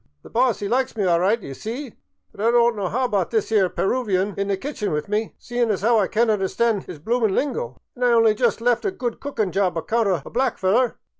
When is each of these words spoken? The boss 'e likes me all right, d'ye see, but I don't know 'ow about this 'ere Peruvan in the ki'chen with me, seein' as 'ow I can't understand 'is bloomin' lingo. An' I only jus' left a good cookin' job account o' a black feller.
The 0.23 0.31
boss 0.31 0.63
'e 0.63 0.67
likes 0.67 0.97
me 0.97 1.03
all 1.03 1.19
right, 1.19 1.39
d'ye 1.39 1.53
see, 1.53 1.93
but 2.31 2.41
I 2.43 2.49
don't 2.49 2.75
know 2.75 2.87
'ow 2.87 3.03
about 3.05 3.29
this 3.29 3.51
'ere 3.51 3.69
Peruvan 3.69 4.33
in 4.35 4.47
the 4.47 4.57
ki'chen 4.57 4.91
with 4.91 5.07
me, 5.07 5.35
seein' 5.37 5.69
as 5.69 5.83
'ow 5.83 5.99
I 5.99 6.07
can't 6.07 6.31
understand 6.31 6.85
'is 6.89 6.97
bloomin' 6.97 7.35
lingo. 7.35 7.79
An' 7.95 8.01
I 8.01 8.07
only 8.11 8.33
jus' 8.33 8.59
left 8.61 8.83
a 8.83 8.89
good 8.89 9.19
cookin' 9.19 9.51
job 9.51 9.77
account 9.77 10.07
o' 10.07 10.21
a 10.25 10.29
black 10.31 10.57
feller. 10.57 10.95